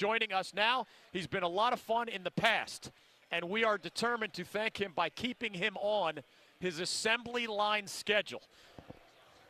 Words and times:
joining 0.00 0.32
us 0.32 0.54
now. 0.54 0.86
He's 1.12 1.26
been 1.26 1.42
a 1.42 1.48
lot 1.48 1.74
of 1.74 1.80
fun 1.80 2.08
in 2.08 2.24
the 2.24 2.30
past, 2.30 2.90
and 3.30 3.50
we 3.50 3.64
are 3.64 3.76
determined 3.76 4.32
to 4.32 4.44
thank 4.44 4.80
him 4.80 4.92
by 4.96 5.10
keeping 5.10 5.52
him 5.52 5.76
on 5.76 6.20
his 6.58 6.80
assembly 6.80 7.46
line 7.46 7.86
schedule. 7.86 8.40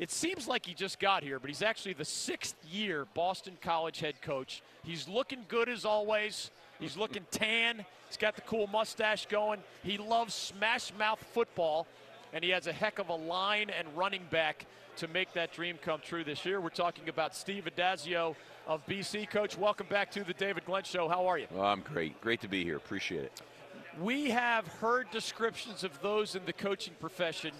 It 0.00 0.10
seems 0.10 0.48
like 0.48 0.66
he 0.66 0.74
just 0.74 0.98
got 0.98 1.22
here, 1.22 1.38
but 1.38 1.50
he's 1.50 1.62
actually 1.62 1.92
the 1.92 2.04
sixth 2.04 2.56
year 2.68 3.06
Boston 3.14 3.58
College 3.62 4.00
head 4.00 4.20
coach. 4.22 4.60
He's 4.82 5.06
looking 5.06 5.44
good 5.46 5.68
as 5.68 5.84
always. 5.84 6.50
He's 6.80 6.96
looking 6.96 7.26
tan. 7.30 7.84
He's 8.08 8.16
got 8.16 8.34
the 8.34 8.42
cool 8.42 8.66
mustache 8.66 9.26
going. 9.26 9.60
He 9.84 9.98
loves 9.98 10.34
smash 10.34 10.92
mouth 10.98 11.24
football, 11.32 11.86
and 12.32 12.44
he 12.44 12.50
has 12.50 12.66
a 12.66 12.72
heck 12.72 12.98
of 12.98 13.08
a 13.08 13.14
line 13.14 13.70
and 13.70 13.88
running 13.96 14.22
back 14.30 14.66
to 14.96 15.08
make 15.08 15.32
that 15.32 15.52
dream 15.52 15.78
come 15.82 16.00
true 16.04 16.24
this 16.24 16.44
year. 16.44 16.60
We're 16.60 16.68
talking 16.68 17.08
about 17.08 17.34
Steve 17.34 17.66
Addazio 17.66 18.34
of 18.66 18.84
BC. 18.86 19.30
Coach, 19.30 19.56
welcome 19.56 19.86
back 19.88 20.10
to 20.12 20.24
the 20.24 20.34
David 20.34 20.64
Glenn 20.64 20.84
Show. 20.84 21.08
How 21.08 21.26
are 21.26 21.38
you? 21.38 21.46
Well, 21.50 21.64
I'm 21.64 21.80
great. 21.80 22.20
Great 22.20 22.40
to 22.42 22.48
be 22.48 22.64
here. 22.64 22.76
Appreciate 22.76 23.24
it. 23.24 23.42
We 24.00 24.30
have 24.30 24.66
heard 24.66 25.10
descriptions 25.10 25.84
of 25.84 26.00
those 26.00 26.34
in 26.36 26.44
the 26.44 26.52
coaching 26.52 26.94
profession, 27.00 27.52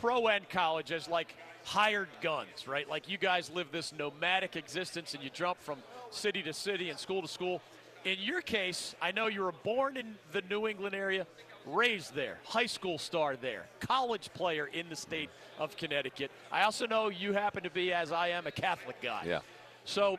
pro 0.00 0.28
and 0.28 0.48
college, 0.48 0.92
as 0.92 1.08
like 1.08 1.34
hired 1.64 2.08
guns, 2.20 2.68
right? 2.68 2.88
Like 2.88 3.08
you 3.08 3.18
guys 3.18 3.50
live 3.50 3.72
this 3.72 3.92
nomadic 3.92 4.56
existence 4.56 5.14
and 5.14 5.22
you 5.22 5.30
jump 5.30 5.60
from 5.60 5.78
city 6.10 6.42
to 6.42 6.52
city 6.52 6.90
and 6.90 6.98
school 6.98 7.22
to 7.22 7.28
school. 7.28 7.60
In 8.04 8.18
your 8.18 8.40
case, 8.40 8.94
I 9.00 9.12
know 9.12 9.28
you 9.28 9.42
were 9.42 9.52
born 9.52 9.96
in 9.96 10.16
the 10.32 10.42
New 10.50 10.66
England 10.66 10.94
area, 10.94 11.26
raised 11.66 12.14
there, 12.14 12.38
high 12.44 12.66
school 12.66 12.98
star 12.98 13.36
there, 13.36 13.66
college 13.78 14.32
player 14.34 14.66
in 14.66 14.88
the 14.88 14.96
state 14.96 15.30
of 15.58 15.76
Connecticut. 15.76 16.32
I 16.50 16.62
also 16.62 16.86
know 16.86 17.10
you 17.10 17.32
happen 17.32 17.62
to 17.62 17.70
be, 17.70 17.92
as 17.92 18.10
I 18.10 18.28
am, 18.28 18.48
a 18.48 18.50
Catholic 18.50 19.00
guy. 19.00 19.22
Yeah. 19.26 19.40
So 19.84 20.18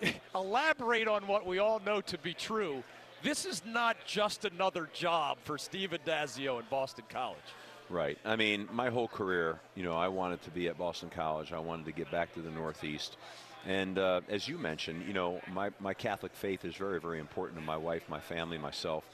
elaborate 0.34 1.06
on 1.06 1.26
what 1.26 1.46
we 1.46 1.58
all 1.58 1.80
know 1.84 2.00
to 2.02 2.16
be 2.18 2.32
true. 2.32 2.82
This 3.22 3.44
is 3.44 3.62
not 3.66 3.96
just 4.06 4.44
another 4.46 4.88
job 4.94 5.38
for 5.44 5.58
Steve 5.58 5.90
Addazio 5.90 6.58
in 6.58 6.64
Boston 6.70 7.04
College. 7.10 7.38
Right. 7.88 8.18
I 8.24 8.36
mean, 8.36 8.68
my 8.72 8.88
whole 8.90 9.08
career, 9.08 9.60
you 9.74 9.84
know, 9.84 9.94
I 9.94 10.08
wanted 10.08 10.42
to 10.42 10.50
be 10.50 10.68
at 10.68 10.78
Boston 10.78 11.10
College. 11.10 11.52
I 11.52 11.58
wanted 11.58 11.86
to 11.86 11.92
get 11.92 12.10
back 12.10 12.32
to 12.34 12.40
the 12.40 12.50
Northeast. 12.50 13.16
And 13.66 13.98
uh, 13.98 14.20
as 14.28 14.46
you 14.46 14.58
mentioned, 14.58 15.04
you 15.06 15.12
know, 15.12 15.40
my, 15.52 15.70
my 15.80 15.92
Catholic 15.92 16.32
faith 16.34 16.64
is 16.64 16.76
very, 16.76 17.00
very 17.00 17.18
important 17.18 17.58
to 17.58 17.66
my 17.66 17.76
wife, 17.76 18.08
my 18.08 18.20
family, 18.20 18.58
myself. 18.58 19.04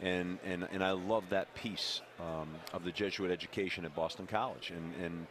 And, 0.00 0.38
and, 0.44 0.68
and 0.72 0.84
I 0.84 0.92
love 0.92 1.24
that 1.30 1.52
piece 1.54 2.02
um, 2.20 2.48
of 2.72 2.84
the 2.84 2.92
Jesuit 2.92 3.30
education 3.30 3.84
at 3.84 3.96
Boston 3.96 4.26
College. 4.26 4.70
And, 4.70 5.04
and 5.04 5.26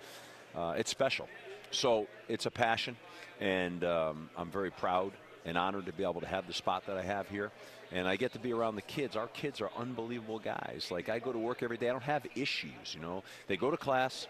uh, 0.55 0.73
it's 0.77 0.91
special. 0.91 1.29
So 1.71 2.07
it's 2.27 2.45
a 2.45 2.51
passion, 2.51 2.95
and 3.39 3.83
um, 3.83 4.29
I'm 4.37 4.49
very 4.49 4.71
proud 4.71 5.11
and 5.45 5.57
honored 5.57 5.85
to 5.85 5.93
be 5.93 6.03
able 6.03 6.21
to 6.21 6.27
have 6.27 6.47
the 6.47 6.53
spot 6.53 6.85
that 6.87 6.97
I 6.97 7.03
have 7.03 7.29
here. 7.29 7.51
And 7.91 8.07
I 8.07 8.15
get 8.15 8.33
to 8.33 8.39
be 8.39 8.51
around 8.51 8.75
the 8.75 8.81
kids. 8.81 9.15
Our 9.15 9.27
kids 9.27 9.61
are 9.61 9.69
unbelievable 9.77 10.39
guys. 10.39 10.87
Like 10.89 11.07
I 11.07 11.19
go 11.19 11.31
to 11.31 11.37
work 11.37 11.61
every 11.61 11.77
day. 11.77 11.89
I 11.89 11.91
don't 11.91 12.03
have 12.03 12.25
issues, 12.35 12.93
you 12.93 13.01
know. 13.01 13.23
They 13.47 13.57
go 13.57 13.69
to 13.69 13.77
class, 13.77 14.27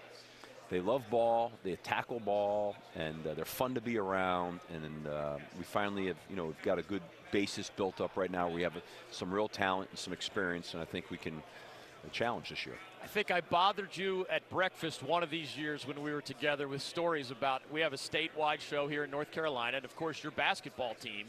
they 0.70 0.80
love 0.80 1.04
ball, 1.10 1.52
they 1.64 1.76
tackle 1.78 2.20
ball, 2.20 2.76
and 2.96 3.26
uh, 3.26 3.34
they're 3.34 3.46
fun 3.46 3.76
to 3.76 3.82
be 3.82 3.98
around. 3.98 4.60
And 4.74 5.08
uh, 5.08 5.38
we 5.58 5.64
finally 5.64 6.08
have, 6.08 6.18
you 6.30 6.36
know, 6.36 6.46
we've 6.46 6.62
got 6.64 6.80
a 6.80 6.84
good 6.84 7.04
basis 7.32 7.70
built 7.70 8.02
up 8.02 8.18
right 8.18 8.32
now. 8.32 8.50
We 8.50 8.64
have 8.64 8.76
a, 8.76 8.82
some 9.12 9.32
real 9.32 9.48
talent 9.48 9.90
and 9.92 10.00
some 10.00 10.14
experience, 10.14 10.74
and 10.74 10.82
I 10.82 10.86
think 10.86 11.12
we 11.12 11.18
can 11.18 11.36
uh, 11.38 12.10
challenge 12.12 12.50
this 12.50 12.66
year. 12.66 12.76
I 13.04 13.08
think 13.08 13.30
I 13.30 13.42
bothered 13.42 13.96
you 13.96 14.26
at 14.32 14.50
breakfast 14.50 15.04
one 15.04 15.22
of 15.22 15.30
these 15.30 15.56
years 15.56 15.86
when 15.86 16.02
we 16.02 16.12
were 16.12 16.22
together 16.22 16.68
with 16.68 16.82
stories 16.82 17.30
about 17.30 17.62
we 17.72 17.82
have 17.82 17.94
a 17.94 17.98
statewide 17.98 18.62
show 18.62 18.88
here 18.88 19.04
in 19.04 19.12
North 19.12 19.32
Carolina, 19.32 19.78
and 19.78 19.86
of 19.86 19.96
course 19.96 20.24
your 20.24 20.32
basketball 20.32 20.96
team 20.96 21.28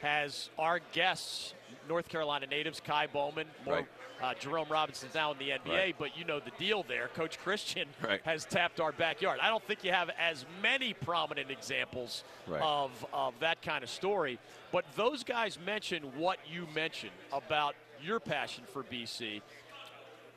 has 0.00 0.50
our 0.58 0.80
guests, 0.92 1.54
North 1.88 2.08
Carolina 2.08 2.46
natives, 2.46 2.80
Ky 2.80 3.06
Bowman, 3.12 3.46
more, 3.64 3.74
right. 3.74 3.86
uh, 4.22 4.34
Jerome 4.38 4.68
Robinson's 4.68 5.14
now 5.14 5.32
in 5.32 5.38
the 5.38 5.50
NBA, 5.50 5.68
right. 5.68 5.94
but 5.98 6.16
you 6.16 6.24
know 6.24 6.40
the 6.40 6.52
deal 6.58 6.84
there. 6.86 7.08
Coach 7.08 7.38
Christian 7.38 7.88
right. 8.02 8.20
has 8.24 8.44
tapped 8.44 8.80
our 8.80 8.92
backyard. 8.92 9.38
I 9.42 9.48
don't 9.48 9.64
think 9.64 9.84
you 9.84 9.92
have 9.92 10.10
as 10.18 10.44
many 10.62 10.94
prominent 10.94 11.50
examples 11.50 12.24
of, 12.48 12.90
of 13.12 13.34
that 13.40 13.62
kind 13.62 13.82
of 13.82 13.90
story, 13.90 14.38
but 14.70 14.84
those 14.96 15.24
guys 15.24 15.58
mentioned 15.64 16.04
what 16.16 16.38
you 16.50 16.66
mentioned 16.74 17.12
about 17.32 17.74
your 18.02 18.20
passion 18.20 18.64
for 18.72 18.82
BC. 18.82 19.40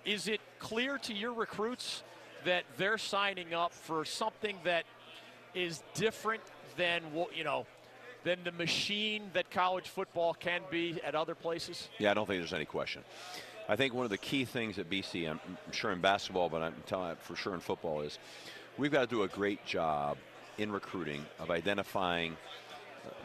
Is 0.05 0.27
it 0.27 0.39
clear 0.59 0.97
to 0.99 1.13
your 1.13 1.33
recruits 1.33 2.03
that 2.45 2.63
they're 2.77 2.97
signing 2.97 3.53
up 3.53 3.73
for 3.73 4.05
something 4.05 4.57
that 4.63 4.85
is 5.55 5.81
different 5.93 6.43
than 6.77 7.01
what, 7.13 7.35
you 7.35 7.43
know, 7.43 7.65
than 8.25 8.39
the 8.43 8.51
machine 8.51 9.29
that 9.33 9.49
college 9.51 9.87
football 9.87 10.33
can 10.33 10.61
be 10.69 10.99
at 11.05 11.15
other 11.15 11.35
places? 11.35 11.87
Yeah, 11.99 12.11
I 12.11 12.13
don't 12.15 12.25
think 12.25 12.41
there's 12.41 12.53
any 12.53 12.65
question. 12.65 13.03
I 13.69 13.75
think 13.75 13.93
one 13.93 14.03
of 14.03 14.09
the 14.09 14.17
key 14.17 14.45
things 14.45 14.77
at 14.79 14.89
BC, 14.89 15.29
I'm 15.29 15.39
sure 15.71 15.91
in 15.91 16.01
basketball, 16.01 16.49
but 16.49 16.61
I'm 16.61 16.73
telling 16.87 17.11
you 17.11 17.15
for 17.21 17.35
sure 17.35 17.53
in 17.53 17.59
football, 17.59 18.01
is 18.01 18.19
we've 18.77 18.91
got 18.91 19.01
to 19.01 19.07
do 19.07 19.23
a 19.23 19.27
great 19.27 19.63
job 19.65 20.17
in 20.57 20.71
recruiting 20.71 21.23
of 21.39 21.51
identifying 21.51 22.35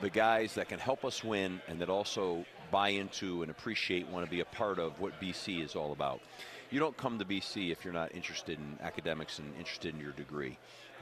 the 0.03 0.11
guys 0.11 0.55
that 0.55 0.69
can 0.69 0.79
help 0.79 1.05
us 1.05 1.25
win 1.25 1.61
and 1.67 1.81
that 1.81 1.89
also 1.89 2.45
buy 2.71 2.91
into 2.91 3.43
and 3.43 3.51
appreciate, 3.51 4.07
want 4.09 4.25
to 4.25 4.31
be 4.31 4.41
a 4.41 4.45
part 4.45 4.79
of 4.79 5.01
what 5.01 5.19
BC 5.21 5.65
is 5.65 5.75
all 5.75 5.93
about 5.93 6.21
you 6.71 6.79
don't 6.79 6.97
come 6.97 7.19
to 7.19 7.25
BC 7.25 7.73
if 7.73 7.85
you're 7.85 7.95
not 7.95 8.15
interested 8.15 8.59
in 8.59 8.85
academics 8.85 9.39
and 9.39 9.53
interested 9.59 9.95
in 9.95 10.01
your 10.01 10.13
degree. 10.13 10.57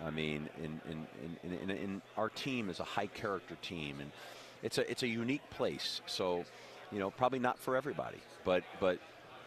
I 0.05 0.11
mean, 0.11 0.49
in, 0.63 0.81
in, 0.89 1.07
in, 1.43 1.53
in, 1.53 1.71
in 1.71 2.03
our 2.17 2.29
team 2.29 2.71
is 2.71 2.81
a 2.81 2.85
high 2.85 3.09
character 3.09 3.57
team, 3.63 3.97
and 4.01 4.11
it's 4.63 4.79
a 4.79 4.91
it's 4.91 5.03
a 5.03 5.09
unique 5.09 5.49
place. 5.51 6.01
So, 6.07 6.45
you 6.93 6.99
know, 6.99 7.11
probably 7.11 7.39
not 7.39 7.59
for 7.59 7.77
everybody, 7.77 8.19
but 8.45 8.63
but 8.81 8.99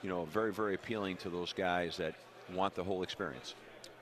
you 0.02 0.10
know, 0.10 0.26
very 0.26 0.52
very 0.52 0.76
appealing 0.76 1.18
to 1.18 1.30
those 1.30 1.54
guys 1.54 1.98
that 1.98 2.16
want 2.54 2.76
the 2.76 2.84
whole 2.84 3.04
experience. 3.04 3.56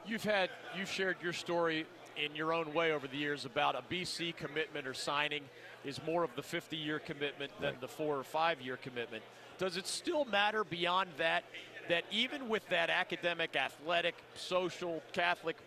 You've 0.06 0.24
had 0.24 0.50
you've 0.78 0.90
shared 0.90 1.18
your 1.22 1.34
story 1.34 1.85
in 2.18 2.35
your 2.35 2.52
own 2.52 2.74
way 2.74 2.91
over 2.91 3.08
the 3.08 3.18
years 3.18 3.46
about 3.46 3.75
a 3.75 3.94
BC 3.94 4.35
commitment 4.35 4.88
or 4.88 4.94
signing 4.94 5.44
is 5.85 6.02
more 6.06 6.24
of 6.25 6.35
the 6.35 6.41
50-year 6.41 7.00
commitment 7.00 7.50
than 7.62 7.72
right. 7.72 7.81
the 7.81 7.88
four 7.88 8.18
or 8.18 8.24
five-year 8.24 8.75
commitment. 8.75 9.24
Does 9.58 9.78
it 9.78 9.88
still 9.88 10.25
matter 10.25 10.66
beyond 10.66 11.09
that 11.18 11.46
that 11.90 12.06
even 12.12 12.48
with 12.48 12.68
that 12.70 12.90
academic, 12.90 13.56
athletic, 13.56 14.16
social, 14.36 15.04
Catholic 15.12 15.58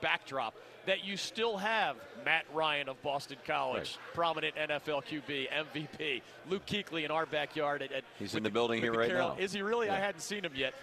backdrop, 0.00 0.54
that 0.86 1.04
you 1.04 1.16
still 1.16 1.56
have 1.56 1.96
Matt 2.24 2.44
Ryan 2.52 2.88
of 2.88 3.00
Boston 3.02 3.36
College, 3.46 3.98
right. 3.98 4.14
prominent 4.14 4.56
NFL 4.56 5.04
QB, 5.04 5.48
MVP, 5.50 6.22
Luke 6.48 6.66
Kuechly 6.66 7.04
in 7.04 7.10
our 7.10 7.26
backyard. 7.26 7.82
At, 7.82 7.92
at, 7.92 8.04
He's 8.18 8.34
in 8.34 8.42
the 8.42 8.50
building 8.50 8.80
here 8.80 8.92
the 8.92 8.98
right 8.98 9.08
Carol- 9.08 9.36
now. 9.36 9.36
Is 9.38 9.52
he 9.52 9.62
really? 9.62 9.86
Yeah. 9.86 9.94
I 9.94 9.98
hadn't 9.98 10.22
seen 10.22 10.44
him 10.44 10.52
yet. 10.54 10.74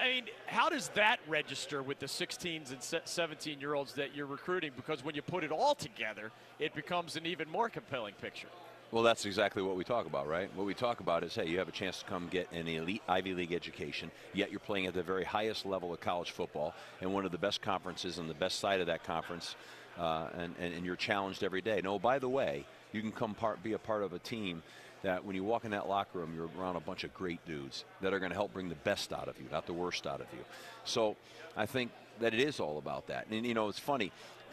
I 0.00 0.08
mean, 0.08 0.24
how 0.46 0.68
does 0.68 0.88
that 0.94 1.20
register 1.28 1.84
with 1.84 2.00
the 2.00 2.06
16s 2.06 2.72
and 2.72 3.02
17 3.04 3.60
year 3.60 3.74
olds 3.74 3.92
that 3.94 4.14
you're 4.14 4.26
recruiting? 4.26 4.72
Because 4.74 5.04
when 5.04 5.14
you 5.14 5.22
put 5.22 5.44
it 5.44 5.52
all 5.52 5.76
together, 5.76 6.32
it 6.58 6.74
becomes 6.74 7.14
an 7.16 7.26
even 7.26 7.48
more 7.48 7.68
compelling 7.68 8.14
picture. 8.14 8.48
Well, 8.90 9.02
that's 9.02 9.26
exactly 9.26 9.62
what 9.62 9.76
we 9.76 9.84
talk 9.84 10.06
about, 10.06 10.26
right? 10.26 10.48
What 10.56 10.66
we 10.66 10.72
talk 10.72 11.00
about 11.00 11.22
is, 11.22 11.34
hey, 11.34 11.46
you 11.46 11.58
have 11.58 11.68
a 11.68 11.72
chance 11.72 11.98
to 11.98 12.06
come 12.06 12.26
get 12.30 12.50
an 12.52 12.66
elite 12.66 13.02
Ivy 13.06 13.34
League 13.34 13.52
education, 13.52 14.10
yet 14.32 14.50
you're 14.50 14.60
playing 14.60 14.86
at 14.86 14.94
the 14.94 15.02
very 15.02 15.24
highest 15.24 15.66
level 15.66 15.92
of 15.92 16.00
college 16.00 16.30
football 16.30 16.72
and 17.02 17.12
one 17.12 17.26
of 17.26 17.30
the 17.30 17.36
best 17.36 17.60
conferences 17.60 18.18
on 18.18 18.28
the 18.28 18.34
best 18.34 18.58
side 18.58 18.80
of 18.80 18.86
that 18.86 19.04
conference, 19.04 19.56
uh, 19.98 20.28
and, 20.38 20.54
and, 20.58 20.72
and, 20.72 20.86
you're 20.86 20.96
challenged 20.96 21.44
every 21.44 21.60
day. 21.60 21.82
No, 21.84 21.98
by 21.98 22.18
the 22.18 22.30
way, 22.30 22.64
you 22.92 23.02
can 23.02 23.12
come 23.12 23.34
part, 23.34 23.62
be 23.62 23.74
a 23.74 23.78
part 23.78 24.02
of 24.02 24.14
a 24.14 24.18
team 24.18 24.62
that 25.02 25.22
when 25.22 25.36
you 25.36 25.44
walk 25.44 25.66
in 25.66 25.72
that 25.72 25.86
locker 25.86 26.20
room, 26.20 26.32
you're 26.34 26.48
around 26.58 26.76
a 26.76 26.80
bunch 26.80 27.04
of 27.04 27.12
great 27.12 27.44
dudes 27.44 27.84
that 28.00 28.14
are 28.14 28.18
going 28.18 28.30
to 28.30 28.36
help 28.36 28.54
bring 28.54 28.70
the 28.70 28.74
best 28.74 29.12
out 29.12 29.28
of 29.28 29.38
you, 29.38 29.44
not 29.52 29.66
the 29.66 29.72
worst 29.74 30.06
out 30.06 30.22
of 30.22 30.26
you. 30.32 30.42
So 30.84 31.14
I 31.58 31.66
think 31.66 31.90
that 32.20 32.32
it 32.32 32.40
is 32.40 32.58
all 32.58 32.78
about 32.78 33.08
that. 33.08 33.26
And, 33.30 33.44
you 33.44 33.52
know, 33.52 33.68
it's 33.68 33.78
funny, 33.78 34.12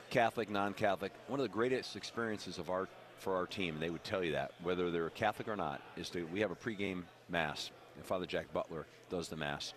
Catholic, 0.10 0.50
non-Catholic, 0.50 1.14
one 1.28 1.40
of 1.40 1.46
the 1.46 1.54
greatest 1.54 1.96
experiences 1.96 2.58
of 2.58 2.70
our 2.70 2.90
for 3.18 3.36
our 3.36 3.46
team, 3.46 3.76
and 3.76 3.84
they 3.84 3.90
would 3.90 4.04
tell 4.04 4.24
you 4.24 4.34
that, 4.34 4.52
whether 4.64 4.92
they're 4.92 5.10
Catholic 5.10 5.48
or 5.48 5.56
not, 5.56 5.82
is 5.98 6.10
that 6.12 6.32
we 6.32 6.42
have 6.42 6.52
a 6.52 6.56
pregame 6.56 7.04
mass, 7.30 7.72
and 7.96 8.06
Father 8.06 8.26
Jack 8.26 8.52
Butler 8.54 8.86
does 9.10 9.30
the 9.30 9.36
mass. 9.36 9.74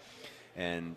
And 0.57 0.97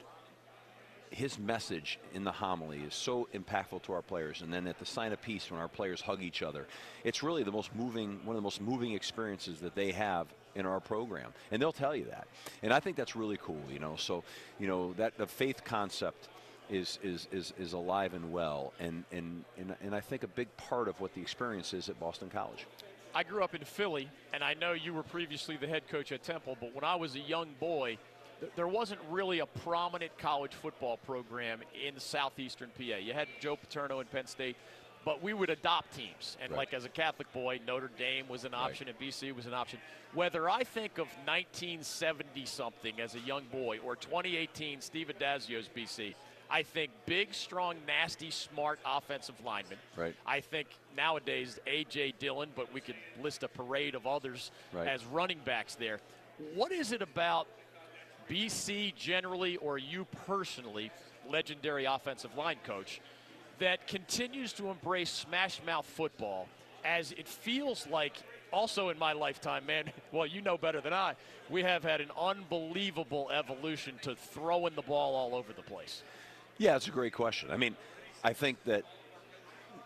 his 1.11 1.37
message 1.37 1.99
in 2.13 2.23
the 2.23 2.31
homily 2.31 2.79
is 2.79 2.95
so 2.95 3.27
impactful 3.33 3.83
to 3.83 3.93
our 3.93 4.01
players. 4.01 4.41
And 4.41 4.51
then 4.51 4.65
at 4.65 4.79
the 4.79 4.85
sign 4.85 5.11
of 5.11 5.21
peace, 5.21 5.51
when 5.51 5.59
our 5.59 5.67
players 5.67 6.01
hug 6.01 6.23
each 6.23 6.41
other, 6.41 6.67
it's 7.03 7.21
really 7.21 7.43
the 7.43 7.51
most 7.51 7.75
moving, 7.75 8.21
one 8.23 8.35
of 8.35 8.41
the 8.41 8.43
most 8.43 8.61
moving 8.61 8.93
experiences 8.93 9.59
that 9.59 9.75
they 9.75 9.91
have 9.91 10.27
in 10.55 10.65
our 10.65 10.79
program. 10.79 11.33
And 11.51 11.61
they'll 11.61 11.73
tell 11.73 11.95
you 11.95 12.05
that. 12.05 12.27
And 12.63 12.73
I 12.73 12.79
think 12.79 12.95
that's 12.95 13.15
really 13.15 13.37
cool, 13.41 13.61
you 13.69 13.79
know. 13.79 13.95
So, 13.97 14.23
you 14.57 14.67
know, 14.67 14.93
that 14.93 15.17
the 15.17 15.27
faith 15.27 15.63
concept 15.65 16.29
is, 16.71 16.97
is, 17.03 17.27
is, 17.31 17.53
is 17.59 17.73
alive 17.73 18.13
and 18.13 18.31
well. 18.31 18.73
And, 18.79 19.03
and, 19.11 19.43
and, 19.57 19.75
and 19.83 19.93
I 19.93 19.99
think 19.99 20.23
a 20.23 20.27
big 20.27 20.55
part 20.57 20.87
of 20.87 20.99
what 20.99 21.13
the 21.13 21.21
experience 21.21 21.73
is 21.73 21.89
at 21.89 21.99
Boston 21.99 22.29
College. 22.29 22.65
I 23.13 23.23
grew 23.23 23.43
up 23.43 23.53
in 23.53 23.63
Philly, 23.63 24.09
and 24.33 24.41
I 24.43 24.53
know 24.53 24.71
you 24.71 24.93
were 24.93 25.03
previously 25.03 25.57
the 25.57 25.67
head 25.67 25.83
coach 25.89 26.11
at 26.13 26.23
Temple, 26.23 26.57
but 26.59 26.73
when 26.73 26.85
I 26.85 26.95
was 26.95 27.15
a 27.15 27.19
young 27.19 27.49
boy, 27.59 27.97
th- 28.39 28.51
there 28.55 28.69
wasn't 28.69 29.01
really 29.09 29.39
a 29.39 29.45
prominent 29.45 30.17
college 30.17 30.53
football 30.53 30.95
program 30.97 31.59
in 31.85 31.99
southeastern 31.99 32.69
PA. 32.77 32.95
You 33.01 33.11
had 33.13 33.27
Joe 33.41 33.57
Paterno 33.57 33.99
in 33.99 34.07
Penn 34.07 34.27
State, 34.27 34.55
but 35.03 35.21
we 35.21 35.33
would 35.33 35.49
adopt 35.49 35.93
teams. 35.93 36.37
And 36.41 36.51
Right. 36.51 36.59
like 36.59 36.73
as 36.73 36.85
a 36.85 36.89
Catholic 36.89 37.31
boy, 37.33 37.59
Notre 37.67 37.91
Dame 37.97 38.29
was 38.29 38.45
an 38.45 38.53
option 38.53 38.87
and 38.87 38.97
BC 38.97 39.35
was 39.35 39.45
an 39.45 39.53
option. 39.53 39.79
Whether 40.13 40.49
I 40.49 40.63
think 40.63 40.97
of 40.99 41.07
1970 41.25 42.45
something 42.45 43.01
as 43.01 43.15
a 43.15 43.19
young 43.19 43.43
boy 43.51 43.79
or 43.83 43.95
2018 43.95 44.79
Steve 44.79 45.09
Addazio's 45.09 45.67
BC, 45.67 46.13
I 46.51 46.63
think 46.63 46.91
big, 47.05 47.33
strong, 47.33 47.75
nasty, 47.87 48.29
smart 48.29 48.79
offensive 48.85 49.35
linemen. 49.45 49.77
Right. 49.95 50.13
I 50.25 50.41
think 50.41 50.67
nowadays 50.97 51.59
A.J. 51.65 52.15
Dillon, 52.19 52.49
but 52.55 52.73
we 52.73 52.81
could 52.81 52.95
list 53.23 53.43
a 53.43 53.47
parade 53.47 53.95
of 53.95 54.05
others 54.05 54.51
Right. 54.73 54.87
as 54.87 55.05
running 55.05 55.39
backs 55.45 55.75
there. 55.75 56.01
What 56.53 56.73
is 56.73 56.91
it 56.91 57.01
about 57.01 57.47
BC 58.29 58.93
generally, 58.95 59.55
or 59.57 59.77
you 59.77 60.05
personally, 60.25 60.91
legendary 61.29 61.85
offensive 61.85 62.35
line 62.35 62.57
coach, 62.65 62.99
that 63.59 63.87
continues 63.87 64.51
to 64.53 64.69
embrace 64.69 65.09
smash 65.09 65.61
mouth 65.65 65.85
football 65.85 66.47
as 66.83 67.11
it 67.13 67.27
feels 67.27 67.87
like 67.87 68.13
also 68.51 68.89
in 68.89 68.97
my 68.97 69.13
lifetime, 69.13 69.65
man, 69.65 69.85
well, 70.11 70.25
you 70.25 70.41
know 70.41 70.57
better 70.57 70.81
than 70.81 70.93
I, 70.93 71.15
we 71.49 71.63
have 71.63 71.83
had 71.83 72.01
an 72.01 72.11
unbelievable 72.19 73.29
evolution 73.31 73.95
to 74.01 74.15
throwing 74.15 74.75
the 74.75 74.81
ball 74.81 75.15
all 75.15 75.35
over 75.35 75.53
the 75.53 75.61
place. 75.61 76.03
Yeah, 76.61 76.75
it's 76.75 76.87
a 76.87 76.91
great 76.91 77.13
question. 77.13 77.49
I 77.49 77.57
mean, 77.57 77.75
I 78.23 78.33
think 78.33 78.63
that 78.65 78.83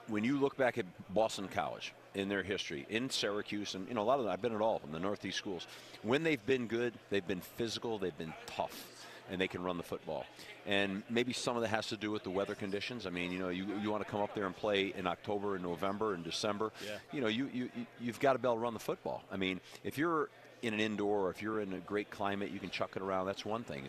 when 0.08 0.26
you 0.26 0.38
look 0.38 0.58
back 0.58 0.78
at 0.78 0.86
Boston 1.14 1.48
College 1.48 1.94
in 2.16 2.28
their 2.28 2.44
history, 2.44 2.86
in 2.90 3.10
Syracuse, 3.10 3.76
and 3.76 3.88
you 3.88 3.94
know 3.94 4.02
a 4.02 4.04
lot 4.04 4.20
of 4.20 4.26
them, 4.26 4.34
I've 4.34 4.42
been 4.42 4.54
at 4.54 4.60
all 4.60 4.76
of 4.76 4.82
them, 4.82 4.92
the 4.92 5.00
Northeast 5.00 5.38
schools. 5.38 5.68
When 6.04 6.24
they've 6.24 6.46
been 6.46 6.68
good, 6.68 6.94
they've 7.10 7.26
been 7.26 7.40
physical, 7.40 7.98
they've 7.98 8.18
been 8.18 8.34
tough, 8.46 8.88
and 9.32 9.40
they 9.42 9.48
can 9.48 9.64
run 9.64 9.78
the 9.78 9.84
football. 9.84 10.26
And 10.66 11.04
maybe 11.10 11.34
some 11.34 11.56
of 11.56 11.62
that 11.64 11.70
has 11.70 11.88
to 11.88 11.98
do 11.98 12.12
with 12.12 12.24
the 12.24 12.30
weather 12.30 12.56
conditions. 12.56 13.06
I 13.06 13.10
mean, 13.10 13.32
you 13.32 13.40
know, 13.40 13.50
you, 13.50 13.66
you 13.82 13.90
want 13.92 14.04
to 14.04 14.10
come 14.10 14.22
up 14.22 14.34
there 14.36 14.46
and 14.46 14.56
play 14.56 14.94
in 14.96 15.08
October 15.08 15.56
and 15.56 15.64
November 15.64 16.14
and 16.14 16.24
December. 16.24 16.72
Yeah. 16.86 16.92
You 17.12 17.22
know, 17.22 17.28
you, 17.28 17.50
you 17.54 17.70
you- 17.76 17.86
you've 18.00 18.20
got 18.20 18.34
to 18.34 18.40
be 18.40 18.48
able 18.48 18.56
to 18.56 18.62
run 18.62 18.74
the 18.74 18.80
football. 18.80 19.24
I 19.32 19.38
mean, 19.38 19.60
if 19.84 19.98
you're 19.98 20.30
in 20.62 20.74
an 20.74 20.80
indoor 20.80 21.28
or 21.28 21.30
if 21.30 21.42
you're 21.42 21.60
in 21.62 21.74
a 21.74 21.80
great 21.80 22.10
climate, 22.10 22.50
you 22.52 22.60
can 22.60 22.70
chuck 22.70 22.92
it 22.96 23.02
around. 23.02 23.26
That's 23.28 23.46
one 23.46 23.64
thing. 23.64 23.84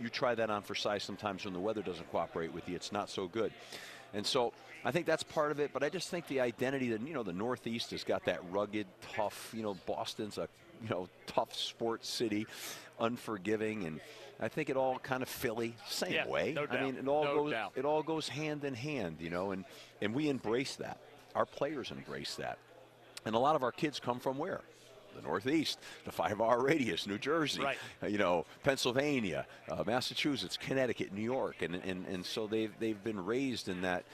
You 0.00 0.08
try 0.08 0.34
that 0.34 0.48
on 0.50 0.62
for 0.62 0.74
size 0.74 1.02
sometimes 1.02 1.44
when 1.44 1.52
the 1.54 1.60
weather 1.60 1.82
doesn't 1.82 2.10
cooperate 2.10 2.52
with 2.54 2.68
you. 2.68 2.76
It's 2.76 2.92
not 2.92 3.10
so 3.10 3.26
good. 3.28 3.52
And 4.14 4.24
so 4.26 4.52
I 4.84 4.92
think 4.92 5.06
that's 5.06 5.22
part 5.22 5.50
of 5.50 5.60
it. 5.60 5.72
But 5.74 5.82
I 5.82 5.88
just 5.88 6.08
think 6.08 6.28
the 6.28 6.40
identity 6.40 6.90
that, 6.90 7.00
you 7.06 7.12
know, 7.14 7.22
the 7.22 7.32
Northeast 7.32 7.90
has 7.90 8.04
got 8.04 8.24
that 8.26 8.40
rugged, 8.50 8.86
tough, 9.14 9.52
you 9.54 9.62
know, 9.62 9.74
Boston's 9.86 10.38
a, 10.38 10.48
you 10.82 10.88
know, 10.88 11.08
tough 11.26 11.54
sports 11.54 12.08
city, 12.08 12.46
unforgiving. 12.98 13.84
And 13.84 14.00
I 14.40 14.48
think 14.48 14.70
it 14.70 14.76
all 14.76 14.98
kind 14.98 15.22
of 15.22 15.28
Philly, 15.28 15.74
same 15.88 16.12
Yeah, 16.12 16.26
way. 16.28 16.52
no 16.52 16.66
I 16.70 16.82
mean, 16.82 16.96
it 16.96 17.06
all 17.08 17.24
no 17.24 17.34
goes, 17.36 17.50
doubt. 17.52 17.72
it 17.76 17.84
all 17.84 18.02
goes 18.02 18.28
hand 18.28 18.64
in 18.64 18.74
hand, 18.74 19.16
you 19.20 19.30
know, 19.30 19.52
and, 19.52 19.64
and 20.00 20.14
we 20.14 20.28
embrace 20.28 20.76
that. 20.76 20.98
Our 21.34 21.46
players 21.46 21.90
embrace 21.90 22.34
that. 22.36 22.58
And 23.24 23.34
a 23.34 23.38
lot 23.38 23.54
of 23.56 23.62
our 23.62 23.72
kids 23.72 24.00
come 24.00 24.18
from 24.18 24.36
where? 24.38 24.60
The 25.14 25.22
Northeast, 25.22 25.78
the 26.06 26.10
five-hour 26.12 26.62
radius, 26.62 27.06
New 27.06 27.18
Jersey, 27.18 27.62
Right. 27.62 27.76
you 28.08 28.16
know, 28.18 28.46
Pennsylvania, 28.64 29.46
uh, 29.70 29.84
Massachusetts, 29.86 30.56
Connecticut, 30.56 31.12
New 31.12 31.20
York, 31.22 31.60
and, 31.60 31.74
and 31.74 32.06
and 32.06 32.24
so 32.24 32.46
they've 32.46 32.72
they've 32.80 33.04
been 33.04 33.22
raised 33.22 33.68
in 33.68 33.82
that, 33.82 34.04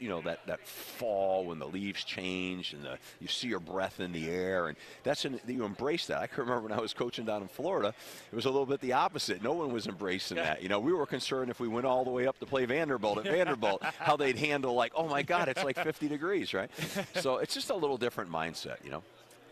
you 0.00 0.08
know, 0.08 0.20
that 0.22 0.46
that 0.46 0.60
fall 0.66 1.46
when 1.46 1.58
the 1.58 1.66
leaves 1.66 2.04
change 2.04 2.72
and 2.72 2.84
the, 2.84 2.98
you 3.20 3.28
see 3.28 3.48
your 3.48 3.60
breath 3.60 4.00
in 4.00 4.12
the 4.12 4.28
air, 4.28 4.68
and 4.68 4.76
that's 5.02 5.24
in, 5.24 5.40
you 5.46 5.64
embrace 5.64 6.06
that. 6.06 6.18
I 6.18 6.26
can 6.26 6.40
remember 6.40 6.68
when 6.68 6.72
I 6.72 6.80
was 6.80 6.92
coaching 6.92 7.24
down 7.24 7.42
in 7.42 7.48
Florida, 7.48 7.94
it 8.30 8.36
was 8.36 8.44
a 8.44 8.50
little 8.50 8.66
bit 8.66 8.80
the 8.80 8.92
opposite. 8.92 9.42
No 9.42 9.52
one 9.52 9.72
was 9.72 9.86
embracing 9.86 10.36
that. 10.36 10.62
You 10.62 10.68
know, 10.68 10.80
we 10.80 10.92
were 10.92 11.06
concerned 11.06 11.50
if 11.50 11.60
we 11.60 11.68
went 11.68 11.86
all 11.86 12.04
the 12.04 12.10
way 12.10 12.26
up 12.26 12.38
to 12.40 12.46
play 12.46 12.64
Vanderbilt 12.66 13.18
at 13.18 13.24
Vanderbilt, 13.32 13.82
how 13.82 14.16
they'd 14.16 14.36
handle 14.36 14.74
like, 14.74 14.92
oh 14.94 15.08
my 15.08 15.22
God, 15.22 15.48
it's 15.48 15.64
like 15.64 15.78
50 15.78 16.08
degrees, 16.08 16.54
right? 16.54 16.70
So 17.20 17.38
it's 17.38 17.54
just 17.54 17.70
a 17.70 17.74
little 17.74 17.96
different 17.96 18.30
mindset, 18.30 18.84
you 18.84 18.90
know. 18.90 19.02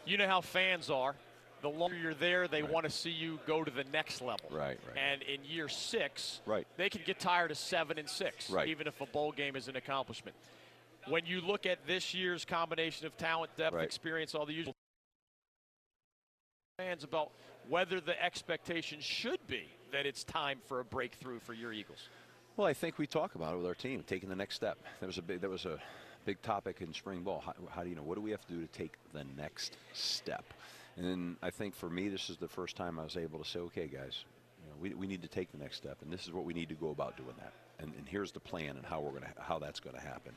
You 0.04 0.16
know 0.16 0.26
how 0.26 0.40
fans 0.40 0.90
are. 0.90 1.14
The 1.62 1.68
longer 1.68 1.96
you're 1.96 2.12
there, 2.12 2.48
they 2.48 2.64
want 2.64 2.84
to 2.84 2.90
see 2.90 3.10
you 3.10 3.38
go 3.46 3.62
to 3.62 3.70
the 3.70 3.84
next 3.92 4.20
level. 4.20 4.48
Right, 4.50 4.78
right. 4.86 4.96
And 4.96 5.22
in 5.22 5.44
year 5.44 5.68
six, 5.68 6.40
Right. 6.44 6.66
they 6.76 6.90
can 6.90 7.02
get 7.06 7.20
tired 7.20 7.52
of 7.52 7.56
seven 7.56 7.98
and 7.98 8.08
six, 8.10 8.50
Right. 8.50 8.68
even 8.68 8.88
if 8.88 9.00
a 9.00 9.06
bowl 9.06 9.30
game 9.30 9.54
is 9.54 9.68
an 9.68 9.76
accomplishment. 9.76 10.36
When 11.06 11.24
you 11.24 11.40
look 11.40 11.64
at 11.64 11.86
this 11.86 12.14
year's 12.14 12.44
combination 12.44 13.06
of 13.06 13.16
talent, 13.16 13.56
depth, 13.56 13.74
Right. 13.74 13.84
experience, 13.84 14.34
all 14.34 14.44
the 14.44 14.52
usual 14.52 14.74
fans 16.78 17.04
about 17.04 17.30
whether 17.68 18.00
the 18.00 18.20
expectation 18.20 19.00
should 19.00 19.44
be 19.46 19.68
that 19.92 20.04
it's 20.04 20.24
time 20.24 20.60
for 20.66 20.80
a 20.80 20.84
breakthrough 20.84 21.38
for 21.38 21.54
your 21.54 21.72
Eagles. 21.72 22.08
Well, 22.56 22.66
I 22.66 22.74
think 22.74 22.98
we 22.98 23.06
talk 23.06 23.36
about 23.36 23.54
it 23.54 23.58
with 23.58 23.66
our 23.66 23.74
team, 23.74 24.02
taking 24.02 24.28
the 24.28 24.36
next 24.36 24.56
step. 24.56 24.78
There 24.98 25.06
was 25.06 25.18
a 25.18 25.22
big, 25.22 25.40
there 25.40 25.48
was 25.50 25.64
a 25.64 25.80
big 26.24 26.42
topic 26.42 26.80
in 26.80 26.92
spring 26.92 27.22
ball. 27.22 27.40
How, 27.40 27.54
how 27.70 27.82
do 27.84 27.88
you 27.88 27.94
know? 27.94 28.02
What 28.02 28.16
do 28.16 28.20
we 28.20 28.32
have 28.32 28.44
to 28.46 28.52
do 28.52 28.60
to 28.60 28.66
take 28.66 28.94
the 29.12 29.24
next 29.36 29.76
step? 29.92 30.44
And 30.96 31.36
I 31.42 31.50
think 31.50 31.74
for 31.74 31.88
me, 31.88 32.08
this 32.08 32.28
is 32.28 32.36
the 32.36 32.48
first 32.48 32.76
time 32.76 32.98
I 32.98 33.04
was 33.04 33.16
able 33.16 33.38
to 33.38 33.48
say, 33.48 33.60
okay, 33.60 33.86
guys, 33.86 34.24
you 34.62 34.68
know, 34.68 34.76
we, 34.80 34.94
we 34.94 35.06
need 35.06 35.22
to 35.22 35.28
take 35.28 35.50
the 35.50 35.58
next 35.58 35.76
step, 35.76 35.98
and 36.02 36.12
this 36.12 36.24
is 36.24 36.32
what 36.32 36.44
we 36.44 36.52
need 36.52 36.68
to 36.68 36.74
go 36.74 36.90
about 36.90 37.16
doing 37.16 37.34
that. 37.38 37.52
And, 37.78 37.92
and 37.96 38.06
here's 38.06 38.32
the 38.32 38.40
plan 38.40 38.76
and 38.76 38.84
how 38.84 39.00
we're 39.00 39.18
to 39.18 39.26
how 39.40 39.58
that's 39.58 39.80
going 39.80 39.96
to 39.96 40.02
happen. 40.02 40.32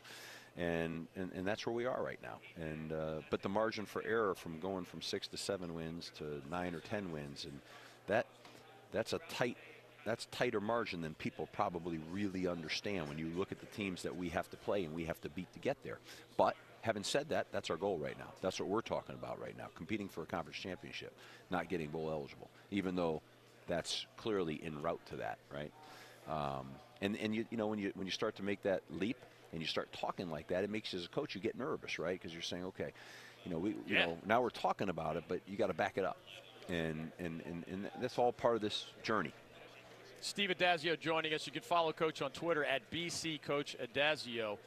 And, 0.57 1.07
and 1.17 1.31
and 1.33 1.45
that's 1.45 1.65
where 1.65 1.75
we 1.75 1.85
are 1.85 2.01
right 2.01 2.19
now. 2.23 2.37
And 2.55 2.93
uh, 2.93 3.15
but 3.29 3.41
the 3.41 3.49
margin 3.49 3.85
for 3.85 4.01
error 4.03 4.33
from 4.33 4.59
going 4.59 4.85
from 4.85 5.01
six 5.01 5.27
to 5.27 5.37
seven 5.37 5.73
wins 5.73 6.11
to 6.17 6.41
nine 6.49 6.73
or 6.73 6.79
ten 6.79 7.11
wins, 7.11 7.43
and 7.43 7.59
that 8.07 8.25
that's 8.93 9.11
a 9.11 9.19
tight 9.29 9.57
that's 10.05 10.27
tighter 10.27 10.61
margin 10.61 11.01
than 11.01 11.13
people 11.15 11.49
probably 11.51 11.99
really 12.11 12.47
understand 12.47 13.09
when 13.09 13.17
you 13.17 13.29
look 13.35 13.51
at 13.51 13.59
the 13.59 13.65
teams 13.67 14.03
that 14.03 14.15
we 14.15 14.29
have 14.29 14.49
to 14.51 14.57
play 14.57 14.85
and 14.85 14.93
we 14.93 15.03
have 15.03 15.19
to 15.21 15.29
beat 15.29 15.51
to 15.53 15.59
get 15.59 15.77
there. 15.83 15.97
But 16.37 16.55
having 16.85 17.03
said 17.03 17.29
that, 17.29 17.47
that's 17.51 17.71
our 17.71 17.77
goal 17.77 17.97
right 17.97 18.17
now. 18.17 18.31
That's 18.41 18.59
what 18.59 18.69
we're 18.69 18.81
talking 18.81 19.15
about 19.15 19.41
right 19.41 19.57
now, 19.57 19.65
competing 19.73 20.07
for 20.07 20.21
a 20.21 20.25
conference 20.27 20.59
championship, 20.59 21.13
not 21.49 21.67
getting 21.67 21.89
bowl 21.89 22.11
eligible, 22.11 22.47
even 22.69 22.95
though 22.95 23.23
that's 23.67 24.05
clearly 24.17 24.61
en 24.63 24.79
route 24.83 25.01
to 25.07 25.15
that, 25.17 25.39
right? 25.51 25.71
Um, 26.29 26.67
and 27.01 27.17
and 27.17 27.35
you 27.35 27.45
you 27.49 27.57
know 27.57 27.65
when 27.67 27.79
you 27.79 27.91
when 27.95 28.05
you 28.05 28.11
start 28.11 28.35
to 28.35 28.43
make 28.43 28.61
that 28.63 28.83
leap 28.91 29.17
and 29.51 29.61
you 29.61 29.67
start 29.67 29.91
talking 29.99 30.29
like 30.29 30.47
that, 30.49 30.63
it 30.63 30.69
makes 30.69 30.93
you 30.93 30.99
as 30.99 31.05
a 31.05 31.09
coach 31.09 31.33
you 31.33 31.41
get 31.41 31.57
nervous, 31.57 31.97
right? 31.97 32.19
Because 32.19 32.33
you're 32.33 32.43
saying, 32.43 32.65
okay, 32.65 32.93
you 33.43 33.51
know 33.51 33.57
we 33.57 33.71
you 33.71 33.77
Yeah. 33.89 34.05
know 34.05 34.17
now 34.25 34.41
we're 34.43 34.51
talking 34.51 34.89
about 34.89 35.17
it, 35.17 35.23
but 35.27 35.41
you 35.47 35.57
got 35.57 35.67
to 35.67 35.73
back 35.73 35.97
it 35.97 36.05
up, 36.05 36.17
and 36.69 37.11
and 37.17 37.41
and 37.47 37.65
and 37.67 37.89
that's 37.99 38.19
all 38.19 38.31
part 38.31 38.55
of 38.55 38.61
this 38.61 38.85
journey. 39.01 39.33
Steve 40.21 40.51
Addazio 40.51 40.99
joining 40.99 41.33
us. 41.33 41.47
You 41.47 41.51
can 41.51 41.61
follow 41.63 41.91
Coach 41.93 42.21
on 42.21 42.29
Twitter 42.31 42.63
at 42.63 42.89
BC 42.91 43.41
Coach 43.41 43.75
Addazio. 43.81 44.57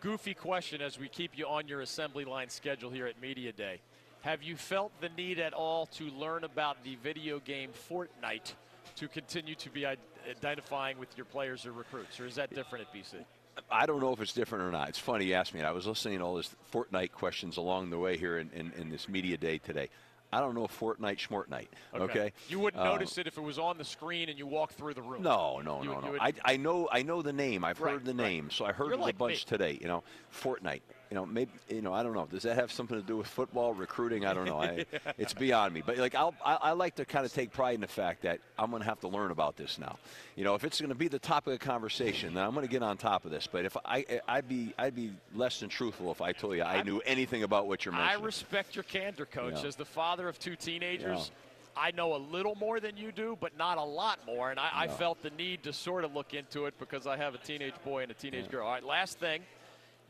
Goofy 0.00 0.34
question 0.34 0.80
as 0.80 0.96
we 0.96 1.08
keep 1.08 1.36
you 1.36 1.46
on 1.46 1.66
your 1.66 1.80
assembly 1.80 2.24
line 2.24 2.48
schedule 2.48 2.88
here 2.88 3.06
at 3.08 3.20
Media 3.20 3.50
Day. 3.50 3.80
Have 4.20 4.44
you 4.44 4.56
felt 4.56 4.92
the 5.00 5.08
need 5.10 5.40
at 5.40 5.52
all 5.52 5.86
to 5.86 6.04
learn 6.10 6.44
about 6.44 6.84
the 6.84 6.96
video 7.02 7.40
game 7.40 7.70
Fortnite 7.90 8.52
to 8.94 9.08
continue 9.08 9.56
to 9.56 9.70
be 9.70 9.86
identifying 10.30 10.98
with 10.98 11.16
your 11.16 11.24
players 11.24 11.66
or 11.66 11.72
recruits, 11.72 12.20
or 12.20 12.26
is 12.26 12.36
that 12.36 12.54
different 12.54 12.86
at 12.86 12.94
BC? 12.94 13.24
I 13.72 13.86
don't 13.86 14.00
know 14.00 14.12
if 14.12 14.20
it's 14.20 14.32
different 14.32 14.64
or 14.64 14.70
not. 14.70 14.88
It's 14.88 15.00
funny 15.00 15.24
you 15.24 15.34
asked 15.34 15.52
me. 15.52 15.62
I 15.62 15.72
was 15.72 15.86
listening 15.86 16.18
to 16.18 16.24
all 16.24 16.36
these 16.36 16.54
Fortnite 16.72 17.10
questions 17.10 17.56
along 17.56 17.90
the 17.90 17.98
way 17.98 18.16
here 18.16 18.38
in, 18.38 18.50
in, 18.54 18.72
in 18.78 18.90
this 18.90 19.08
media 19.08 19.36
day 19.36 19.58
today. 19.58 19.88
I 20.32 20.40
don't 20.40 20.54
know 20.54 20.64
if 20.64 20.78
Fortnite 20.78 21.16
Schmortnite. 21.18 21.68
Okay. 21.94 22.32
You 22.48 22.58
wouldn't 22.60 22.82
Uh, 22.82 22.92
notice 22.92 23.16
it 23.16 23.26
if 23.26 23.38
it 23.38 23.40
was 23.40 23.58
on 23.58 23.78
the 23.78 23.84
screen 23.84 24.28
and 24.28 24.38
you 24.38 24.46
walked 24.46 24.74
through 24.74 24.94
the 24.94 25.02
room. 25.02 25.22
No, 25.22 25.60
no, 25.60 25.82
You 25.82 25.88
no, 25.90 25.94
you 25.96 26.00
no. 26.04 26.10
would- 26.12 26.20
I, 26.20 26.32
I 26.44 26.56
know 26.58 26.88
I 26.92 27.02
know 27.02 27.22
the 27.22 27.32
name. 27.32 27.64
I've 27.64 27.80
Right, 27.80 27.92
heard 27.94 28.04
the 28.04 28.12
right. 28.14 28.16
name, 28.28 28.50
so 28.50 28.64
I 28.66 28.72
heard 28.72 28.86
You're 28.88 28.94
it 28.94 29.00
like 29.00 29.14
a 29.14 29.18
bunch 29.18 29.46
me. 29.46 29.56
today. 29.56 29.78
You 29.80 29.88
know, 29.88 30.02
Fortnite. 30.32 30.82
You 31.10 31.14
know, 31.14 31.24
maybe 31.24 31.50
you 31.68 31.80
know. 31.80 31.92
I 31.94 32.02
don't 32.02 32.12
know. 32.12 32.26
Does 32.26 32.42
that 32.42 32.56
have 32.56 32.70
something 32.70 33.00
to 33.00 33.06
do 33.06 33.16
with 33.16 33.26
football 33.26 33.72
recruiting? 33.72 34.26
I 34.26 34.34
don't 34.34 34.44
know. 34.44 34.60
I, 34.60 34.84
it's 35.18 35.32
beyond 35.32 35.72
me. 35.72 35.82
But 35.84 35.96
like, 35.96 36.14
I'll, 36.14 36.34
I, 36.44 36.54
I 36.60 36.72
like 36.72 36.96
to 36.96 37.04
kind 37.06 37.24
of 37.24 37.32
take 37.32 37.50
pride 37.50 37.76
in 37.76 37.80
the 37.80 37.86
fact 37.86 38.22
that 38.22 38.40
I'm 38.58 38.70
going 38.70 38.82
to 38.82 38.88
have 38.88 39.00
to 39.00 39.08
learn 39.08 39.30
about 39.30 39.56
this 39.56 39.78
now. 39.78 39.96
You 40.36 40.44
know, 40.44 40.54
if 40.54 40.64
it's 40.64 40.80
going 40.80 40.90
to 40.90 40.94
be 40.94 41.08
the 41.08 41.18
topic 41.18 41.54
of 41.54 41.60
conversation, 41.60 42.34
then 42.34 42.44
I'm 42.44 42.52
going 42.52 42.66
to 42.66 42.70
get 42.70 42.82
on 42.82 42.98
top 42.98 43.24
of 43.24 43.30
this. 43.30 43.46
But 43.50 43.64
if 43.64 43.76
I, 43.84 44.20
I'd 44.28 44.48
be, 44.48 44.74
I'd 44.76 44.94
be 44.94 45.12
less 45.34 45.60
than 45.60 45.70
truthful 45.70 46.12
if 46.12 46.20
I 46.20 46.32
told 46.32 46.56
you 46.56 46.62
I 46.62 46.76
I'm- 46.76 46.86
knew 46.86 47.00
anything 47.06 47.42
about 47.42 47.66
what 47.66 47.84
you're 47.84 47.92
mentioning. 47.92 48.20
I 48.20 48.24
respect 48.24 48.76
your 48.76 48.84
candor, 48.84 49.24
Coach. 49.24 49.54
Yeah. 49.62 49.68
As 49.68 49.76
the 49.76 49.84
father 49.86 50.28
of 50.28 50.38
two 50.38 50.56
teenagers, 50.56 51.30
I 51.74 51.92
know 51.92 52.16
a 52.16 52.18
little 52.18 52.54
more 52.56 52.80
than 52.80 52.96
you 52.96 53.12
do, 53.12 53.38
but 53.40 53.56
not 53.56 53.78
a 53.78 53.82
lot 53.82 54.18
more. 54.26 54.50
And 54.50 54.58
I, 54.60 54.70
I 54.74 54.88
felt 54.88 55.22
the 55.22 55.30
need 55.30 55.62
to 55.62 55.72
sort 55.72 56.04
of 56.04 56.14
look 56.14 56.34
into 56.34 56.66
it 56.66 56.74
because 56.78 57.06
I 57.06 57.16
have 57.16 57.34
a 57.34 57.38
teenage 57.38 57.74
boy 57.84 58.02
and 58.02 58.10
a 58.10 58.14
teenage 58.14 58.50
girl. 58.50 58.66
All 58.66 58.72
right, 58.72 58.84
last 58.84 59.18
thing. 59.18 59.42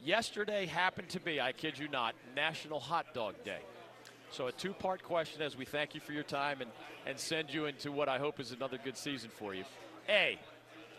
Yesterday 0.05 0.67
happened 0.67 1.09
to 1.11 1.21
be, 1.21 1.40
I 1.40 1.52
kid 1.52 1.78
you 1.78 1.88
not, 1.88 2.14
National 2.37 2.78
Hot 2.78 3.12
Dog 3.14 3.35
Day. 3.45 3.59
So 4.31 4.47
a 4.47 4.52
two-part 4.52 5.02
question 5.02 5.43
as 5.43 5.57
we 5.57 5.64
thank 5.64 5.95
you 5.95 6.00
for 6.00 6.12
your 6.12 6.23
time 6.23 6.61
and, 6.61 6.71
and 7.07 7.19
send 7.19 7.52
you 7.52 7.67
into 7.67 7.90
what 7.90 8.09
I 8.09 8.19
hope 8.19 8.38
is 8.38 8.52
another 8.52 8.78
good 8.83 8.97
season 8.97 9.31
for 9.35 9.55
you. 9.55 9.64
A, 10.09 10.38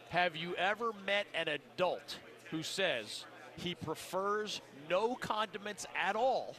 have 0.09 0.35
you 0.35 0.55
ever 0.55 0.91
met 1.05 1.27
an 1.33 1.47
adult 1.47 2.17
who 2.51 2.61
says 2.61 3.25
he 3.55 3.73
prefers 3.75 4.61
no 4.89 5.15
condiments 5.15 5.85
at 5.95 6.15
all 6.15 6.55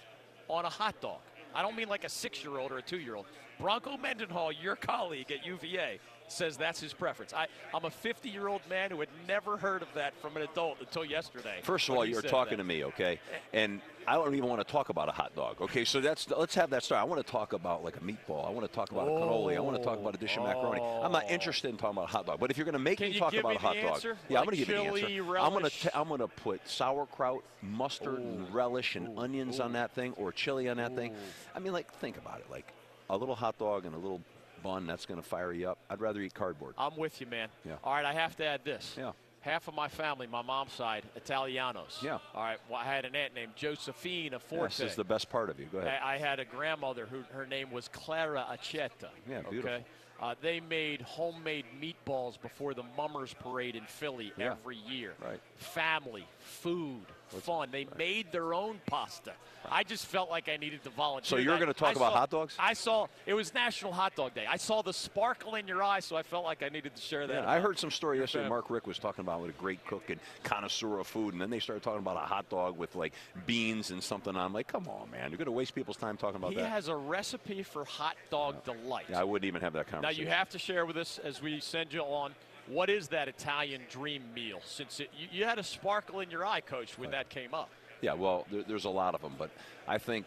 on 0.49 0.65
a 0.65 0.71
hot 0.71 1.01
dog? 1.01 1.21
I 1.55 1.63
don't 1.63 1.77
mean 1.77 1.89
like 1.89 2.05
a 2.05 2.09
six 2.09 2.43
year 2.43 2.57
old 2.59 2.73
or 2.73 2.79
a 2.79 2.83
two 2.83 3.01
year 3.01 3.17
old. 3.17 3.27
Bronco 3.59 3.97
Mendenhall, 3.97 4.53
your 4.53 4.77
colleague 4.77 5.31
at 5.31 5.45
UVA, 5.45 5.99
says 6.31 6.57
that's 6.57 6.81
his 6.81 6.93
preference. 6.93 7.33
I, 7.33 7.47
I'm 7.75 7.85
a 7.85 7.91
50 7.91 8.29
year 8.29 8.49
old 8.49 8.61
man 8.69 8.91
who 8.91 9.01
had 9.01 9.09
never 9.27 9.57
heard 9.57 9.83
of 9.83 9.89
that 9.95 10.15
from 10.21 10.37
an 10.37 10.43
adult 10.43 10.79
until 10.81 11.05
yesterday. 11.05 11.61
First 11.63 11.89
of 11.89 11.97
all, 11.97 12.05
you're 12.05 12.23
talking 12.23 12.59
that. 12.59 12.63
to 12.63 12.69
me, 12.69 12.85
okay? 12.85 13.19
And 13.53 13.81
I 14.07 14.15
don't 14.15 14.35
even 14.35 14.49
want 14.49 14.61
to 14.67 14.71
talk 14.71 14.89
about 14.89 15.09
a 15.09 15.13
hot 15.13 15.35
dog, 15.37 15.61
okay? 15.61 15.85
So 15.85 16.01
that's 16.01 16.29
let's 16.31 16.55
have 16.55 16.71
that 16.71 16.83
start. 16.83 17.01
I 17.01 17.05
want 17.05 17.25
to 17.25 17.31
talk 17.31 17.53
about 17.53 17.85
like 17.85 17.97
a 17.97 18.01
meatball. 18.01 18.47
I 18.47 18.51
want 18.51 18.67
to 18.67 18.73
talk 18.75 18.91
about 18.93 19.09
a 19.09 19.11
cannoli. 19.11 19.57
I 19.57 19.61
want 19.61 19.77
to 19.77 19.83
talk 19.83 19.99
about 19.99 20.15
a 20.15 20.19
dish 20.19 20.37
of 20.37 20.45
macaroni. 20.45 20.81
I'm 20.81 21.13
not 21.13 21.25
Oh. 21.29 21.33
interested 21.33 21.69
in 21.69 21.77
talking 21.77 21.97
about 21.99 22.09
a 22.09 22.13
hot 22.13 22.27
dog. 22.27 22.41
But 22.41 22.51
if 22.51 22.57
you're 22.57 22.65
going 22.65 22.73
to 22.73 22.79
make 22.79 22.99
Can 22.99 23.11
me 23.11 23.19
talk 23.19 23.35
about 23.35 23.51
me 23.51 23.57
a 23.57 23.59
hot 23.59 23.75
dog, 23.75 23.95
answer? 23.95 24.17
yeah, 24.29 24.39
I'm 24.39 24.45
going 24.47 24.57
to 24.57 24.65
give 24.65 24.69
you 24.69 24.75
the 24.75 24.81
answer. 25.07 25.37
I'm 25.39 25.53
going 25.53 25.65
to 25.69 25.99
I'm 25.99 26.09
going 26.09 26.21
to 26.21 26.29
put 26.29 26.67
sauerkraut, 26.67 27.45
mustard, 27.63 28.19
and 28.21 28.53
relish 28.55 28.97
and 28.97 29.19
onions 29.19 29.61
on 29.61 29.73
that 29.75 29.93
thing, 29.95 30.13
or 30.15 30.33
chili 30.33 30.69
on 30.69 30.79
that 30.79 30.95
thing. 30.95 31.15
I 31.55 31.59
mean, 31.59 31.73
like 31.73 31.93
think 31.95 32.17
about 32.17 32.39
it, 32.41 32.47
like 32.51 32.73
a 33.11 33.17
little 33.17 33.35
hot 33.35 33.59
dog 33.59 33.85
and 33.85 33.95
a 33.95 33.99
little 33.99 34.21
bun 34.63 34.87
that's 34.87 35.07
going 35.07 35.21
to 35.21 35.27
fire 35.27 35.53
you 35.53 35.69
up. 35.71 35.79
I'd 35.89 36.01
rather 36.01 36.21
eat 36.21 36.35
cardboard. 36.35 36.75
I'm 36.79 36.97
with 36.97 37.21
you, 37.21 37.27
man. 37.27 37.49
Yeah. 37.65 37.77
All 37.85 37.95
right, 37.95 38.05
I 38.05 38.13
have 38.13 38.37
to 38.37 38.45
add 38.45 38.65
this. 38.65 38.95
Yeah. 38.99 39.13
Half 39.41 39.69
of 39.69 39.75
my 39.75 39.89
family, 39.89 40.27
my 40.27 40.43
mom's 40.43 40.73
side, 40.73 41.05
Italianos. 41.19 42.03
Yeah. 42.03 42.19
All 42.35 42.43
right. 42.43 42.59
Well, 42.69 42.79
I 42.79 42.85
had 42.85 43.07
an 43.07 43.17
aunt 43.17 43.35
named 43.35 43.53
Josephine 43.57 44.35
Forte. 44.39 44.69
This 44.69 44.81
is 44.91 44.97
the 44.97 45.05
best 45.05 45.31
part 45.31 45.49
of 45.49 45.59
you. 45.59 45.67
Go 45.73 45.79
ahead. 45.79 45.99
I, 46.05 46.15
I 46.15 46.19
had 46.19 46.41
a 46.41 46.45
grandmother 46.45 47.07
who 47.07 47.23
her 47.33 47.47
name 47.47 47.71
was 47.71 47.89
Clara 47.89 48.45
Acetta. 48.53 49.09
Yeah, 49.29 49.41
beautiful. 49.49 49.71
Okay. 49.77 49.85
Uh, 50.21 50.35
they 50.43 50.61
made 50.61 51.01
homemade 51.01 51.65
meatballs 51.81 52.39
before 52.39 52.75
the 52.75 52.83
Mummers 52.99 53.35
Parade 53.41 53.75
in 53.77 53.85
Philly 53.85 54.31
Yeah. 54.37 54.51
every 54.53 54.77
year. 54.77 55.15
Right. 55.25 55.41
Family, 55.57 56.27
food, 56.41 57.07
fun. 57.39 57.69
They 57.71 57.87
made 57.97 58.33
their 58.33 58.53
own 58.55 58.81
pasta. 58.87 59.33
I 59.71 59.85
just 59.85 60.07
felt 60.07 60.31
like 60.31 60.49
I 60.49 60.57
needed 60.57 60.83
to 60.85 60.91
volunteer. 60.91 61.29
So 61.29 61.37
you're 61.37 61.59
gonna 61.59 61.75
talk 61.75 61.91
I 61.91 61.93
about 61.93 62.13
saw- 62.13 62.19
hot 62.19 62.31
dogs? 62.31 62.57
I 62.59 62.73
saw 62.73 63.07
it 63.27 63.35
was 63.35 63.53
National 63.53 63.93
Hot 63.93 64.17
Dog 64.17 64.35
Day. 64.35 64.47
I 64.49 64.57
saw 64.57 64.81
the 64.83 64.93
sparkle 64.93 65.55
in 65.57 65.69
your 65.69 65.83
eye, 65.83 66.01
so 66.01 66.17
I 66.17 66.23
felt 66.23 66.45
like 66.45 66.63
I 66.63 66.71
needed 66.71 66.97
to 66.97 67.03
share 67.03 67.27
that. 67.27 67.45
Yeah, 67.45 67.51
I 67.51 67.61
heard 67.61 67.79
some 67.79 67.91
story 67.91 68.19
yesterday. 68.19 68.49
Mark 68.49 68.71
Richt 68.71 68.87
was 68.87 68.99
talking 68.99 69.23
about 69.23 69.41
what 69.41 69.51
a 69.51 69.53
great 69.53 69.85
cook 69.87 70.09
and 70.09 70.19
connoisseur 70.45 70.99
of 70.99 71.07
food, 71.07 71.35
and 71.35 71.41
then 71.43 71.51
they 71.51 71.59
started 71.61 71.83
talking 71.83 71.99
about 72.01 72.17
a 72.17 72.21
hot 72.27 72.49
dog 72.49 72.79
with 72.79 72.95
like 72.97 73.13
beans 73.47 73.91
and 73.91 74.03
something 74.03 74.35
on. 74.35 74.41
I'm 74.47 74.53
like, 74.55 74.67
come 74.67 74.89
on, 74.89 75.11
man, 75.11 75.31
you're 75.31 75.39
going 75.39 75.45
to 75.47 75.53
waste 75.53 75.75
people's 75.75 75.99
time 75.99 76.17
talking 76.17 76.37
about 76.37 76.51
He 76.51 76.57
that. 76.57 76.65
He 76.65 76.71
has 76.71 76.89
a 76.89 76.97
recipe 76.97 77.63
for 77.63 77.85
hot 77.85 78.17
dog 78.31 78.65
delight. 78.65 79.07
yeah, 79.11 79.21
I 79.21 79.25
wouldn't 79.25 79.47
even 79.47 79.61
have 79.61 79.75
that 79.75 79.89
conversation. 79.89 80.25
Now 80.25 80.31
you 80.31 80.35
have 80.35 80.49
to 80.51 80.59
share 80.59 80.87
with 80.87 80.97
us 80.97 81.21
as 81.23 81.43
we 81.43 81.61
send 81.61 81.93
you 81.93 82.01
on. 82.01 82.35
What 82.71 82.89
is 82.89 83.09
that 83.09 83.27
Italian 83.27 83.83
dream 83.91 84.23
meal? 84.33 84.61
Since 84.65 85.01
it, 85.01 85.11
you, 85.19 85.27
you 85.33 85.45
had 85.45 85.59
a 85.59 85.63
sparkle 85.63 86.21
in 86.21 86.31
your 86.31 86.47
eye, 86.47 86.61
Coach, 86.61 86.97
when 86.97 87.11
that 87.11 87.29
came 87.29 87.53
up. 87.53 87.71
Yeah, 88.01 88.15
well, 88.15 88.47
there, 88.51 88.63
there's 88.63 88.85
a 88.85 88.91
lot 88.91 89.15
of 89.15 89.23
them, 89.23 89.35
but 89.37 89.51
I 89.89 89.99
think 89.99 90.27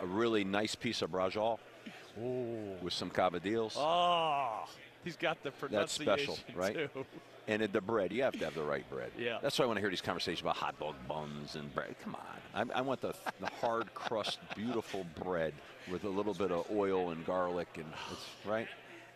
a 0.00 0.06
really 0.06 0.44
nice 0.44 0.74
piece 0.76 1.02
of 1.02 1.10
braciole 1.10 1.58
with 2.16 2.92
some 2.92 3.10
cavatelli. 3.10 3.72
Oh, 3.76 4.64
he's 5.02 5.16
got 5.16 5.42
the 5.42 5.50
pronunciation 5.50 6.06
That's 6.06 6.38
special, 6.38 6.38
right? 6.54 6.74
too. 6.74 7.06
And 7.48 7.62
the 7.62 7.80
bread, 7.80 8.12
you 8.12 8.22
have 8.22 8.34
to 8.38 8.44
have 8.44 8.54
the 8.54 8.62
right 8.62 8.88
bread. 8.88 9.10
Yeah. 9.18 9.38
That's 9.42 9.58
why 9.58 9.64
I 9.64 9.66
want 9.66 9.78
to 9.78 9.80
hear 9.80 9.90
these 9.90 10.00
conversations 10.00 10.42
about 10.42 10.56
hot 10.56 10.78
dog 10.78 10.94
buns 11.08 11.56
and 11.56 11.74
bread. 11.74 11.96
Come 12.04 12.14
on. 12.14 12.70
I, 12.70 12.78
I 12.78 12.80
want 12.80 13.00
the, 13.00 13.12
the 13.40 13.50
hard 13.60 13.92
crust, 13.92 14.38
beautiful 14.54 15.04
bread 15.20 15.52
with 15.90 16.04
a 16.04 16.08
little 16.08 16.34
bit 16.34 16.52
of 16.52 16.66
oil 16.70 17.10
and 17.10 17.26
garlic, 17.26 17.68
and 17.74 17.86
it's, 18.12 18.26
right? 18.46 18.68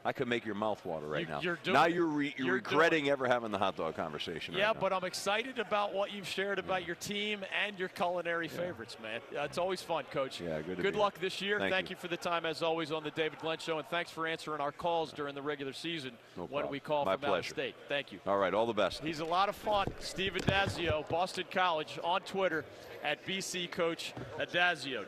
I 0.07 0.13
could 0.13 0.29
make 0.29 0.45
your 0.45 0.55
mouth 0.55 0.85
water 0.85 1.07
right 1.07 1.27
now. 1.27 1.41
you're 1.41 1.59
now 1.67 1.87
you're, 1.87 2.05
re, 2.05 2.35
you're, 2.37 2.47
You're 2.47 2.55
regretting 2.57 3.09
ever 3.09 3.27
having 3.27 3.51
the 3.51 3.59
hot 3.59 3.77
dog 3.77 3.97
conversation. 3.97 4.55
Yeah, 4.55 4.69
right 4.69 4.81
but 4.81 4.93
I'm 4.93 5.05
excited 5.05 5.59
about 5.59 5.95
what 5.95 6.13
you've 6.13 6.29
shared 6.29 6.59
about 6.59 6.87
your 6.87 6.97
team 6.97 7.41
and 7.67 7.79
your 7.79 7.89
culinary 7.89 8.49
favorites, 8.49 8.99
man. 9.03 9.21
It's 9.33 9.57
always 9.57 9.81
fun, 9.81 10.05
Coach. 10.11 10.43
Yeah, 10.43 10.61
good 10.61 10.79
Good 10.79 10.97
luck 10.97 11.19
this 11.21 11.41
year. 11.41 11.59
Thank 11.59 11.89
you. 11.89 11.95
you. 11.95 12.01
for 12.01 12.09
the 12.09 12.19
time, 12.19 12.45
as 12.45 12.63
always, 12.63 12.93
on 12.93 13.03
the 13.03 13.11
David 13.13 13.39
Glenn 13.39 13.59
Show, 13.59 13.79
and 13.79 13.89
thanks 13.89 14.11
for 14.11 14.27
answering 14.27 14.61
our 14.61 14.73
calls 14.73 15.11
during 15.13 15.35
the 15.35 15.43
regular 15.43 15.73
season 15.73 16.13
No 16.37 16.43
when 16.43 16.49
problem. 16.51 16.73
we 16.73 16.81
call 16.81 17.05
My 17.07 17.17
from 17.17 17.25
out 17.25 17.29
of 17.29 17.31
pleasure. 17.31 17.55
state. 17.55 17.75
Thank 17.89 18.13
you. 18.13 18.19
All 18.27 18.37
right, 18.39 18.53
all 18.53 18.67
the 18.67 18.75
best. 18.75 19.03
He's 19.03 19.21
a 19.21 19.25
lot 19.25 19.49
of 19.49 19.57
fun. 19.57 19.87
Steve 20.01 20.35
Addazio, 20.35 21.09
Boston 21.09 21.45
College, 21.51 21.99
on 22.05 22.21
Twitter 22.23 22.65
at 23.03 23.25
BC 23.27 23.71
Coach 23.71 24.13
Addazio. 24.39 25.05